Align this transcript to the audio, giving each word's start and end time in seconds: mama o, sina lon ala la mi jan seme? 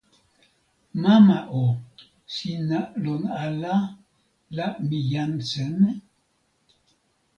mama 1.01 1.39
o, 1.63 1.65
sina 2.35 2.79
lon 3.03 3.23
ala 3.43 3.75
la 4.55 4.65
mi 4.87 4.99
jan 5.11 5.33
seme? 5.49 5.91